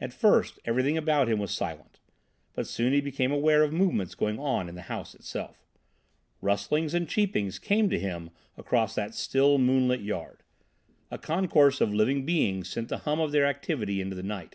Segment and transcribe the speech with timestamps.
[0.00, 1.98] At first everything about him was silent,
[2.54, 5.66] but soon he became aware of movements going on in the house itself.
[6.40, 10.44] Rustlings and cheepings came to him across that still, moonlit yard.
[11.10, 14.54] A concourse of living beings sent the hum of their activity into the night.